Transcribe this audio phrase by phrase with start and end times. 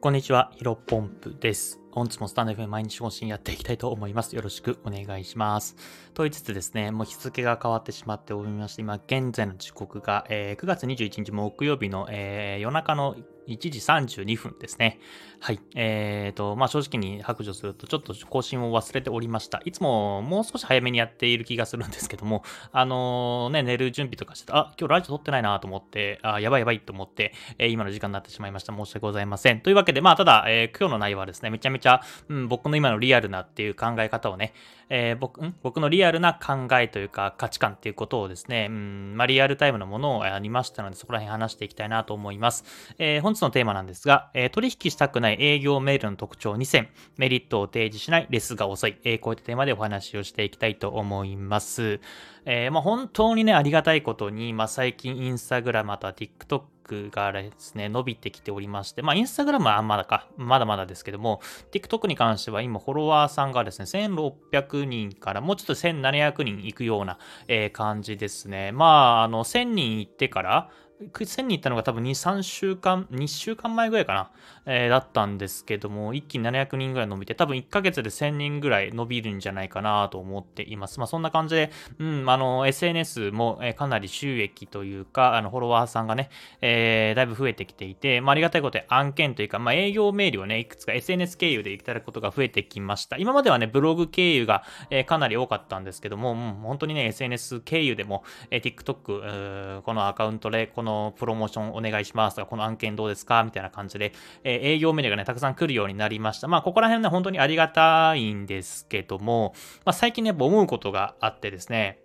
[0.00, 1.80] こんにちは、ヒロポンプです。
[1.90, 4.36] 本日もスタンド FM 毎日更新やっていきたいと思います。
[4.36, 5.74] よろしくお願いします。
[6.14, 13.16] と言いつつですね、もう日付が変わってしまっておりまして、今現在の時刻が、えー、9月21日木曜日の、えー、夜中の
[13.48, 15.00] 1時32分ですね。
[15.40, 15.60] はい。
[15.74, 19.62] えーと、まあ、正直に白状すると、ちょっと更新を忘れておりました。
[19.64, 22.42] いつももう少し早めにやっている気がするんですけども、
[22.72, 28.72] あのー、ね、寝る準備とかしてた、あ、今日ラジオ撮ってないなと思って、あ、やばいやばいと思って、えー、今の時間になってしまいました。
[28.72, 29.60] 申し訳ございません。
[29.60, 34.52] というわけで、まあ、ただ、えー、今日の内容はですね、めちゃめちゃ、うん、僕の今のリアルなっていう考え方をね、
[34.90, 35.54] えー、僕、ん？
[35.62, 42.64] 僕のリアルな考えというか価値観っていうことをですね、うん、まあ、リアルタイムのものをありましたので、そこら辺話していきたいなと思います。
[42.98, 52.00] えー、本日のテーマなんですが、えー、取引したくない営業メールの特徴2選、メリットを提示しないレスが遅い、えー、こういったテーマでお話をしていきたいと思います。
[52.44, 61.40] えー、まあ、本当にね、ありがたいことに、まあ、最近インスタグラム、とは TikTok がですね、伸びてきておりまして、まあ、インスタグラムはまだか、まだまだですけども、
[61.72, 68.72] TikTok に関しては今、フォロワーさんがですね、1600人からもうちょっと1700人いくような、えー、感じですね。
[68.72, 68.86] ま
[69.20, 70.70] あ、あの、1000人行ってから、
[71.00, 74.30] 1000に行ったのが多分2、3週間、2週間前ぐらいかな、
[74.66, 80.98] えー、だったんですけども、一気に700人ぐらい伸びて、多分1ヶ月で1000人ぐらい伸びるんじゃないかなと思っています。
[80.98, 93.18] まあそんな感じで、うん、あの、SNS も、えー、かなり収益というか、あの、フォロワーさんがね、えー、だいぶ増えてきていて、まあありがたいことで案件というか、まあ営業メールをね、いくつか SNS 経由でいただくことが増えてきました。
[93.18, 104.12] 今まではね、ブログ経由が、えー、かなり多かったんですけども、うん、本当にね、SNS 経由でも、えー、TikTok、このアカウントで、このプロモーションお願いしますとか、この案件どうですかみたいな感じで、
[104.44, 106.48] えー、営業メールがね、たくさん来るようになりました。
[106.48, 112.00] まあ、ここら辺ね、本当にありがたいんですけども、まあ、最近ね、思うことがあってですね、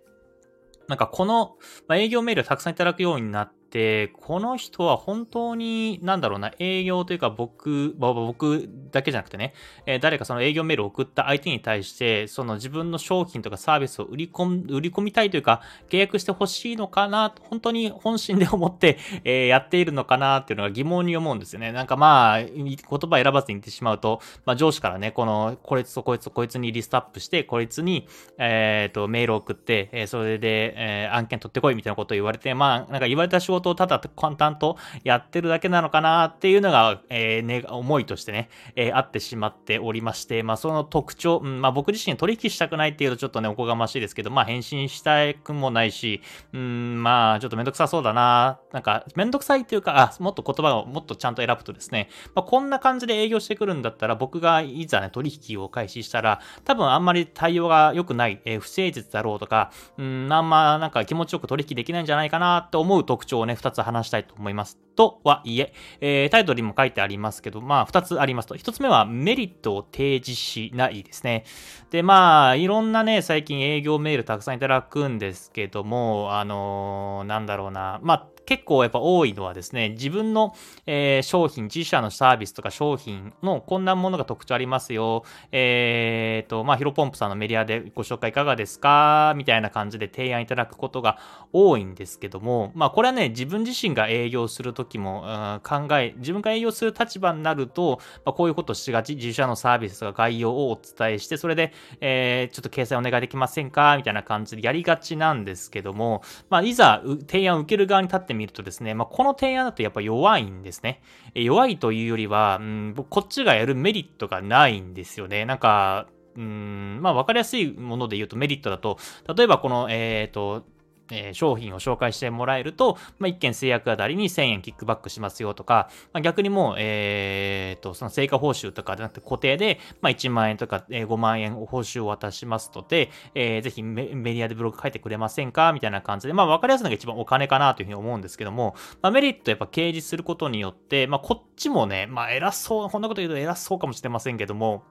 [0.87, 1.55] なんかこの、
[1.87, 9.55] まあ、営業メールをたくさんいただくようになって、で、この人は本当に、なんだろうな、営業というか僕、僕だけじゃなくてね、
[9.87, 21.71] えー、誰かその営業メールを送った相手に対して、その自分の商品とかサービスを売り込売り込みたいというか、契約してほしいのかな、本当に本心で思って、 えー、やっているのかなっていうのが疑問に思うんですよね。
[21.71, 46.21] なんかまあ、言葉選ばずに言ってしまうと、まあ上司からね、この、こいつとこいつとこいつにリストアップして、こいつに、えっ、ー、と、メールを送って、えそれで、え案件取ってこいみたいなことを言われて、まあ、なんか言われた仕事をただ簡単とやってるだけなのかなっていうのが、えー、ね、思いとしてね、えー、あってしまっておりまして、まあ、その特徴、うん、まあ、僕自身取引したくないっていうとちょっとね、おこがましいですけど、まあ、返信したくもないし、
[46.53, 64.77] うん、まあ、ちょっとめんどくさそうだな、なんか、めんどくさいっていうか、あ、もっと言葉をもっとちゃんと選ぶとですね、まあ、こんな感じで営業してくるんだったら、僕がいざね、取引を開始したら、多分あんまり対応が良くない、えー、不誠実だろうとか、うん、あんまなんか気持ちよく取引できないんじゃないかなって思う特徴をね、2つ話したいと思います。
[64.95, 68.55] とはいええー、タイトルにも書いてありますけど、まあ、2つありますと。
[68.55, 71.45] 1つ目はメリットを提示しないですね。
[71.89, 80.55] で、まあ、いろんなね、最近営業メールたくさんいただくんですけども、あのー、なんだろうな、まあ、結構やっぱ多いのはですね、自分の、
[80.85, 85.23] えー、商品、自社のサービスとか商品のこんなものが特徴ありますよ。
[85.51, 89.33] えっ、ー、と、まあ、ヒロポンプさんのメディアでご紹介いかがですか？
[89.35, 91.17] みたいな感じで提案いただくことが
[91.51, 103.95] 多いんですけども、まあ、これはね、自分自身が営業するときも、うん、考え、自分が営業する立場になると、まあ、こういうことしがち、自社のサービスとか概要をお伝えして、それで、えー、ちょっと掲載お願いできませんか？
[103.97, 111.01] みたいな感じでやりがちなんですけども、まあ、いざ提案を受ける側に立ってってみるとですね、まあ、この提案だとやっぱ弱いんですね。
[111.35, 115.45] 弱いというよりは、うん、こっちがやるメリットがないんですよね。
[115.45, 118.97] なんか、うん、まあ、わかりやすいもので言うとメリットだと、
[119.35, 120.65] 例えばこの、えっ、ー、と、
[121.11, 135.73] えー、商品を紹介してもらえると、まあ、1件制約あたりに1000円キックバックしますよとか、まあ、逆にもう、えー、と、その成果報酬とかでなくて固定で、まあ、1万円とか、え、5万円報酬を渡しますので、えー、ぜひメディアでブログ書いてくれませんか？
[135.73, 144.83] みたいな感じで、まあ、わかりやすいのが一番お金かなというふうに思うんですけども、まあ、メリットやっぱ掲示することによって、まあ、こっちもね、まあ、偉そう、こんなこと言うと偉そうかもしれませんけども、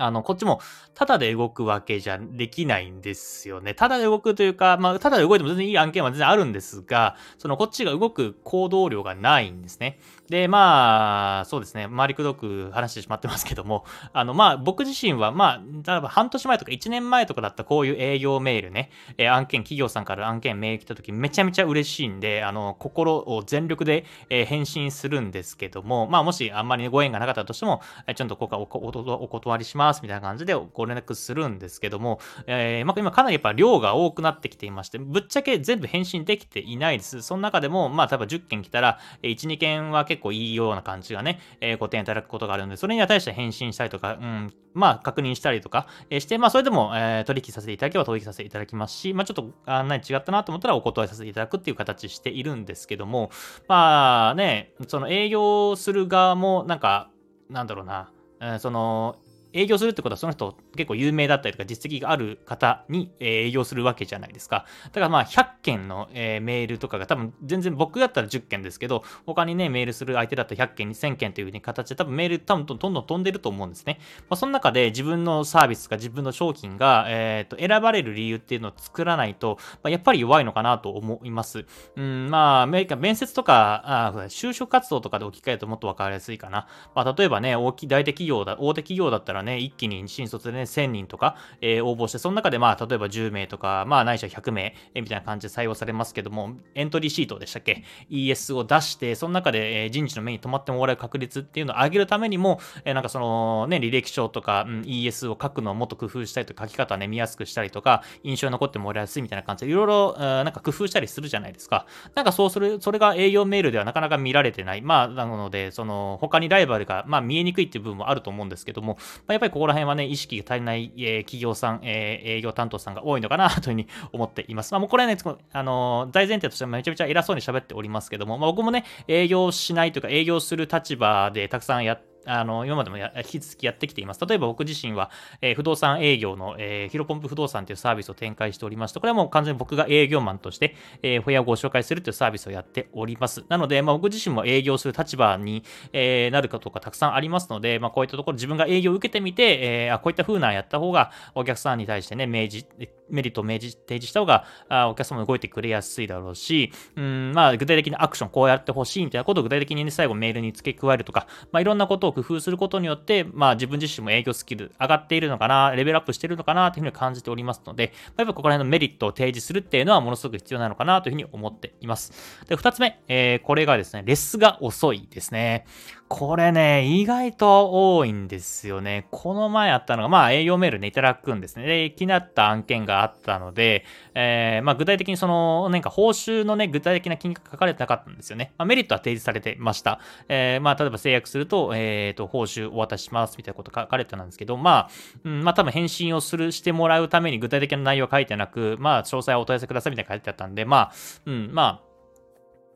[0.00, 0.60] あの、こっちも、
[0.94, 3.74] ただで動くわけじゃできないんですよね。
[3.74, 9.98] ただで動くというか、まあ、ただで動いても全然いい案件は全然あるんですが、そのこっちが動く行動量がないんですね。
[10.28, 27.82] で、まあ、そうですね、回りくどく話してしまってますけども、あの、まあ、僕自身は、まあ、例えば半年前とか1年前とかだったこういう営業メールね、え、案件、企業さんから案件メール来た時めちゃめちゃ嬉しいんで、あの、心を全力で、え、返信するんですけども、まあ、もしあんまりご縁がなかったとしても、
[28.14, 37.22] ちょっとここおお断りしますますみたいな感じでご連絡するんですけども、えー、まあ、今かなりやっぱ量が多くなってきていまして、ぶっちゃけ全部返信できていないです。
[37.22, 53.30] その中でも、まあ、例えば10件来たら、1、2件は結構いいような感じがね、えー、ご提案いただくことがあるので、それには対して返信したりとか、うん、まあ、確認したりとか、えして、まあ、それでも、え、取引させていただけば取引させていただきますし、まあ、ちょっと、あ何違ったなと思ったらお断りさせていただくっていう形しているんですけども、
[53.68, 57.10] まあね、その営業する側も、なんか、
[57.48, 58.10] なんだろうな、
[58.40, 59.16] え、その、
[59.52, 64.66] 営業するってことはその人結構有名だったりとか実績がある方に営業するわけじゃないですか。
[64.84, 73.98] だからまあ100件のメールとかが多分全然僕だったら10件ですけど、他にね、メールする相手だったら100件、2000件という形で多分メール多分どんどん飛んでると思うんですね。
[74.28, 81.66] まあ、その中で自分のサービスか自分の商品が、えー、と選ばれる理由っていうのを作らないと、まあ、やっぱり弱いのかなと思います。
[81.96, 82.86] うん、まあ、面
[83.16, 86.66] 接とか、あ就職活動とかで置き換えるともっと分かりやすいかな。
[86.94, 111.86] まあ、例えばね、大きい大手企業だ、大手企業だったらね、一気に新卒でね、1000人とか、えー、応募して、その中でまあ、例えば10名とか、まあ、ないしは100名、えー、みたいな感じで採用されますけども、エントリーシートでしたっけ ?ES を出して、その中で、えー、人事の目に留まってもらう確率っていうのを上げるためにも、えー、なんかそのね、履歴書とか、うん、ES を書くのをもっと工夫したりとか、書き方ね、見やすくしたりとか、印象に残ってもらいやすいみたいな感じで、いろいろ、なんか工夫したりするじゃないですか。
[112.14, 114.82] なんかそうする、それが営業メールではなかなか見られてない。
[114.82, 118.98] まあ、なので、その、他にライバルが、まあ、見えにくいっていう部分もあると思うんですけども、
[119.30, 124.72] まあ、やっぱりここら辺はね、意識が足りない、えー、企業さん、えー、営業担当さんが多いのかなというふうに思っています。
[124.72, 125.16] まあ、もうこれはね、
[125.52, 134.26] あのー、大前提としてめちゃめちゃ偉そうに喋っておりますけども、まあ、僕もね、営業しないというか、営業する立場でたくさんやってあの、今までも引き続きやってきています。
[134.26, 135.10] 例えば僕自身は、
[135.40, 143.44] えー、不動産営業の、えー、ヒロポンプ不動産というサービスを展開しておりまして、これはもう完全に僕が営業マンとして、えー、ホヤをご紹介するというサービスをやっております。
[143.48, 152.66] なので、まあ、僕自身も営業する立場に、えー、なるかとかたくさんありますので、まあ、こういったところ自分が営業を受けてみて、えー、あこういった風なやった方がお客さんに対してね、明示、
[153.10, 172.44] メリットを明示提示した方が、あお客様も動いてくれやすいだろうし、うん、まあ、具体的なアクションこうやってほしいみたいなことを具体的にね、最後メールに付け加えるとか、まあ、いろんなことを工夫することによって、まあ、自分自身も営業スキル上がっているのかな、レベルアップしているのかなというふうに感じておりますので、まあ、やっぱここら辺のメリットを提示するっていうのはものすごく必要なのかなというふうに思っています。
[172.48, 175.64] で、二つ目、えー、これがですね、レスが遅いですね。
[176.12, 179.06] これね、意外と多いんですよね。
[179.12, 181.64] この前あったのが、まあ営業メールでいただくんですね。
[181.66, 183.84] で、気になった案件があったので、
[184.16, 188.52] えー、まあ具体的にその、なんか報酬のね、具体的な金額書かれてなかったんですよね。
[188.58, 190.00] まあメリットは提示されてました。
[190.28, 194.90] えー、まあ例えば制約すると、えっ、ー、と、報酬お渡ししますみたいなこと書かれてたんですけど、まあ、
[195.22, 200.92] うん、まあ多分返信をする、してもらうために具体的な内容は書いてなく、まあ詳細はお問い合わせくださいみたいな書いてあったんで、まあ、
[201.26, 201.89] うん、まあ、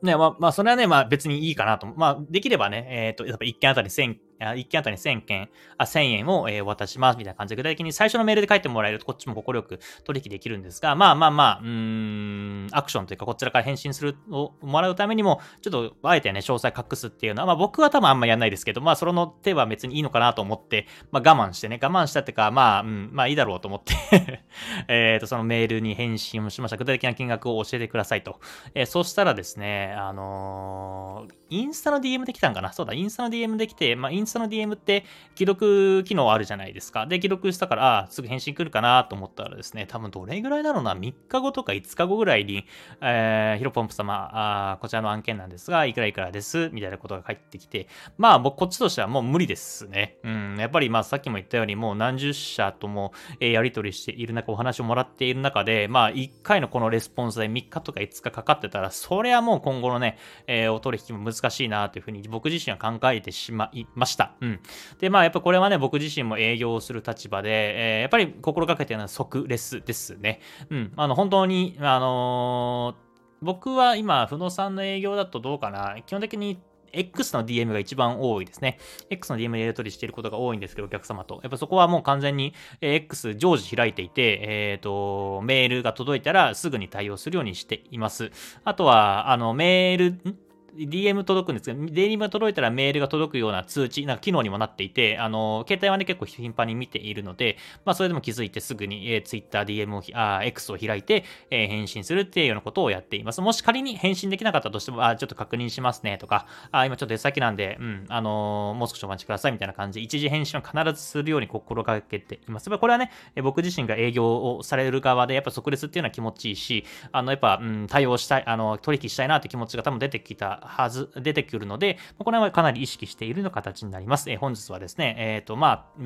[0.05, 1.87] ね、まあ、まあ、それはね、まあ別にいいかなと。
[1.87, 24.43] まあ、できればね、えっ、ー、と、やっぱ1件あたり1000 1件あたり1000件、あ、1000円を、えー、渡しますみたいな感じで、具体的に最初のメールで書いてもらえると、こっちも快く取引できるんですが、まあまあまあ、うーん、アクションというか、こちらから返信するをもらうためにも、ちょっと、あえてね、詳細隠すっていうのは、まあ僕は多分あんまやんないですけど、まあその手は別にいいのかなと思って、まあ我慢してね、我慢したっていうか、まあ、うん、まあいいだろうと思って
[24.87, 26.77] えっと、そのメールに返信をしました。
[26.77, 28.39] 具体的な金額を教えてくださいと。
[28.73, 32.73] えー、そしたらですね、あのー、インスタの DM できたんかな？
[32.73, 35.05] そうだ、インスタの DM できて、まあインスタの DM って
[35.35, 37.05] 既読機能あるじゃないですか。
[37.05, 42.65] で、既読したから、あすぐ返信来るかなと思ったらですね、多分どれぐらいだろうな、3日後とか5日後ぐらいに、
[43.01, 50.17] えー、ヒロポンプ様、あこちらの案件なんですが、いくらいくらです、みたいなことが返ってきて、まあ僕こっちとしてはもう無理ですね。
[50.23, 64.14] うん、やっぱりまあさっきも言ったように、もう何十社とも、えー、やり取りしている中、お話をもらっている中で、まあ1回のこのレスポンスで3日とか5日かかってたら、それはもう今後のね、えー、お取引も難しいなというふうに僕自身は考えてしまいました。
[64.41, 64.59] うん。
[64.99, 70.39] で、まあやっぱこれはね、僕自身も営業する立場で、えー、やっぱり心がけてるのは即レスですね。
[70.69, 70.93] うん。
[70.95, 73.05] あの、本当に、あのー、
[73.41, 76.01] 僕は今、不動産の営業だとどうかな。
[76.05, 76.59] 基本的に
[76.95, 78.79] X の DM が一番多いですね。
[79.09, 81.39] X の DM でやり取りしていることが多いんですけど、お客様と。
[81.43, 88.31] やっぱそこはもう完全に X 常時開いていて、えっ、ー、と、メールが届いたらすぐに対応するようにしています。
[88.63, 90.37] あとは、あの、メール、ん
[90.77, 103.41] DM 届くんですけど、DM が届いたらメールが届くような通知、なんか機能にもなっていて、あの、携帯はね、結構頻繁に見ているので、まあ、それでも気づいてすぐに、えー、Twitter、DM を、あ、X を開いて、えー、返信するっていうようなことをやっています。
[103.41, 112.69] もし仮に返信できなかったとしても、あ、ちょっと確認しますねとか、あ、今ちょっと出先なんで、うん、あのー、もう少しお待ちくださいみたいな感じで、一時返信は必ずするように心がけています。
[112.69, 113.11] これはね、
[113.43, 124.29] 僕自身が営業をされる側で、やっぱ即レスっていうのは気持ちいいし、あの、やっぱ、うん、対応したい、あの、取引したいなって気持ちが多分出てきたはず、出てくるので、これはかなり意識しているの形になります。
[124.29, 126.03] えー、本日はですね、えっ、ー、と、まあ、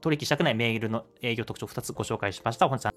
[0.00, 2.68] 取引したくないメールの営業特徴2つご紹介しました。
[2.68, 2.92] 本日は